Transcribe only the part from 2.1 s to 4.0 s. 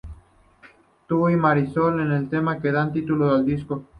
es el tema que da título al disco.